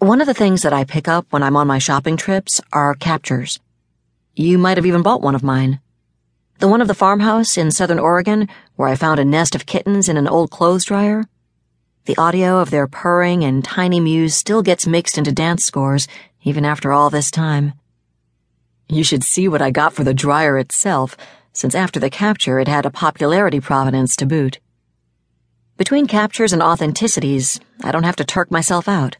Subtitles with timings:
[0.00, 2.94] One of the things that I pick up when I'm on my shopping trips are
[2.94, 3.60] captures.
[4.34, 5.78] You might have even bought one of mine.
[6.58, 10.08] The one of the farmhouse in southern Oregon, where I found a nest of kittens
[10.08, 11.24] in an old clothes dryer.
[12.06, 16.08] The audio of their purring and tiny mews still gets mixed into dance scores,
[16.44, 17.74] even after all this time.
[18.88, 21.14] You should see what I got for the dryer itself,
[21.52, 24.60] since after the capture it had a popularity provenance to boot.
[25.76, 29.18] Between captures and authenticities, I don't have to turk myself out.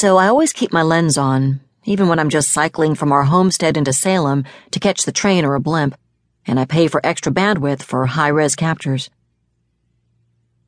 [0.00, 3.76] So I always keep my lens on, even when I'm just cycling from our homestead
[3.76, 5.94] into Salem to catch the train or a blimp,
[6.46, 9.10] and I pay for extra bandwidth for high res captures.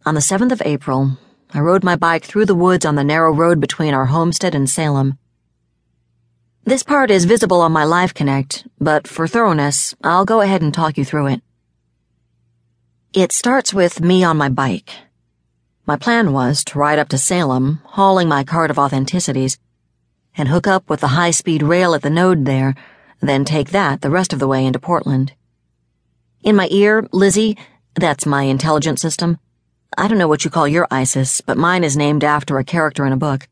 [0.05, 1.17] On the 7th of April,
[1.55, 4.69] I rode my bike through the woods on the narrow road between our homestead and
[4.69, 5.17] Salem.
[6.65, 10.75] This part is visible on my Live Connect, but for thoroughness, I'll go ahead and
[10.75, 11.41] talk you through it.
[13.15, 14.91] It starts with me on my bike.
[15.85, 19.59] My plan was to ride up to Salem, hauling my cart of authenticities,
[20.37, 22.77] and hook up with the high speed rail at the node there,
[23.21, 25.33] then take that the rest of the way into Portland.
[26.45, 27.57] In my ear, Lizzie,
[27.95, 29.39] that's my intelligence system.
[29.99, 33.05] I don't know what you call your ISIS, but mine is named after a character
[33.05, 33.49] in a book.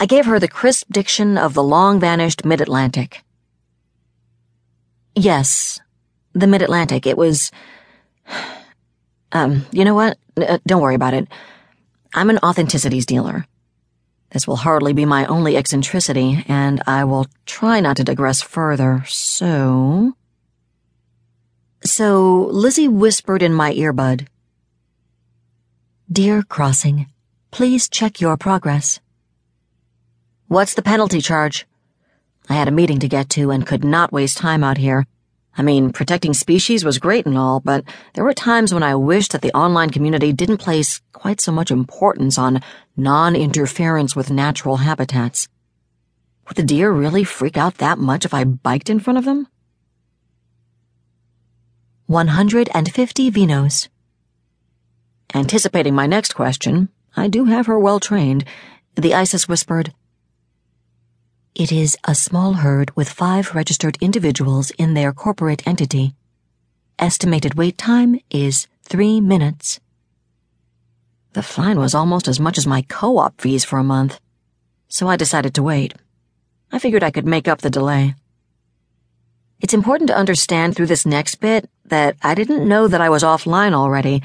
[0.00, 3.22] I gave her the crisp diction of the long vanished mid Atlantic.
[5.14, 5.80] Yes,
[6.32, 7.06] the mid Atlantic.
[7.06, 7.50] It was.
[9.32, 10.18] Um, you know what?
[10.36, 11.28] Uh, don't worry about it.
[12.14, 13.46] I'm an authenticities dealer.
[14.30, 19.04] This will hardly be my only eccentricity, and I will try not to digress further,
[19.06, 20.14] so.
[21.84, 24.26] So, Lizzie whispered in my earbud
[26.10, 27.06] Deer Crossing,
[27.50, 29.00] please check your progress.
[30.48, 31.66] What's the penalty charge?
[32.48, 35.06] I had a meeting to get to and could not waste time out here.
[35.58, 39.32] I mean, protecting species was great and all, but there were times when I wished
[39.32, 42.62] that the online community didn't place quite so much importance on
[42.96, 45.48] non interference with natural habitats.
[46.46, 49.48] Would the deer really freak out that much if I biked in front of them?
[52.06, 53.88] 150 Vinos.
[55.34, 58.44] Anticipating my next question, I do have her well trained.
[58.94, 59.92] The Isis whispered,
[61.58, 66.14] it is a small herd with five registered individuals in their corporate entity.
[67.00, 69.80] Estimated wait time is three minutes.
[71.32, 74.20] The fine was almost as much as my co op fees for a month,
[74.86, 75.94] so I decided to wait.
[76.70, 78.14] I figured I could make up the delay.
[79.60, 83.24] It's important to understand through this next bit that I didn't know that I was
[83.24, 84.22] offline already,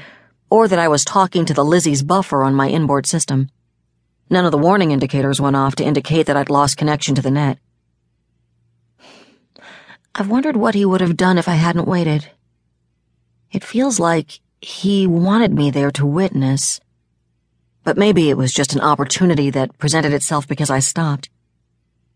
[0.50, 3.50] or that I was talking to the Lizzie's buffer on my inboard system.
[4.30, 7.30] None of the warning indicators went off to indicate that I'd lost connection to the
[7.30, 7.58] net.
[10.14, 12.30] I've wondered what he would have done if I hadn't waited.
[13.50, 16.80] It feels like he wanted me there to witness.
[17.82, 21.28] But maybe it was just an opportunity that presented itself because I stopped.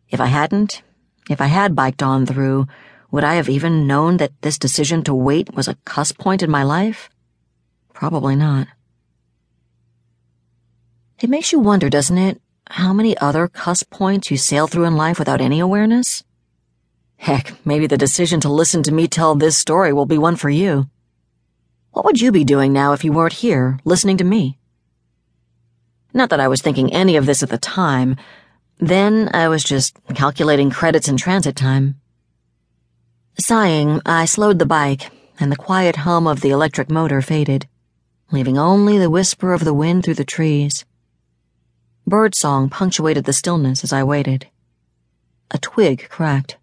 [0.09, 0.83] If I hadn't,
[1.29, 2.67] if I had biked on through,
[3.11, 6.51] would I have even known that this decision to wait was a cusp point in
[6.51, 7.11] my life?
[7.93, 8.69] Probably not.
[11.21, 12.41] It makes you wonder, doesn't it,
[12.71, 16.23] how many other cusp points you sail through in life without any awareness?
[17.17, 20.49] Heck, maybe the decision to listen to me tell this story will be one for
[20.49, 20.89] you.
[21.91, 24.59] What would you be doing now if you weren't here, listening to me?
[26.15, 28.15] Not that I was thinking any of this at the time.
[28.79, 32.01] Then I was just calculating credits and transit time.
[33.41, 37.67] Sighing, I slowed the bike, and the quiet hum of the electric motor faded,
[38.31, 40.85] leaving only the whisper of the wind through the trees.
[42.09, 44.47] Birdsong punctuated the stillness as I waited.
[45.51, 46.57] A twig cracked.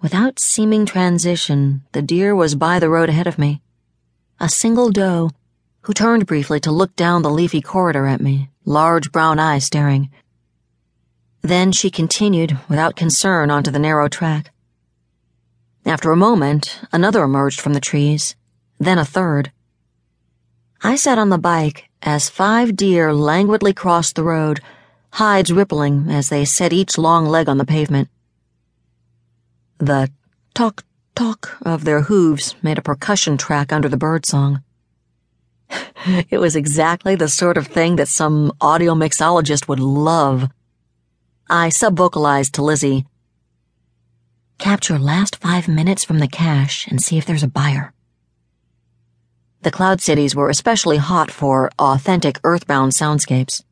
[0.00, 3.60] Without seeming transition, the deer was by the road ahead of me.
[4.40, 5.32] A single doe,
[5.82, 10.08] who turned briefly to look down the leafy corridor at me, large brown eyes staring.
[11.42, 14.50] Then she continued, without concern, onto the narrow track.
[15.84, 18.34] After a moment, another emerged from the trees,
[18.78, 19.52] then a third.
[20.82, 24.60] I sat on the bike as five deer languidly crossed the road,
[25.12, 28.08] hides rippling as they set each long leg on the pavement.
[29.78, 30.10] The
[30.54, 30.84] talk
[31.14, 34.62] talk of their hooves made a percussion track under the birdsong.
[36.30, 40.48] it was exactly the sort of thing that some audio mixologist would love.
[41.50, 43.06] I subvocalized to Lizzie.
[44.58, 47.92] Capture last five minutes from the cache and see if there's a buyer.
[49.62, 53.64] The Cloud Cities were especially hot for authentic earthbound soundscapes.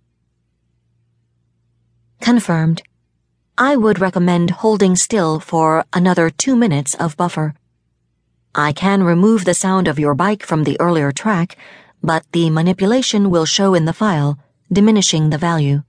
[2.20, 2.82] Confirmed.
[3.56, 7.54] I would recommend holding still for another two minutes of buffer.
[8.52, 11.56] I can remove the sound of your bike from the earlier track,
[12.02, 14.38] but the manipulation will show in the file,
[14.72, 15.84] diminishing the value.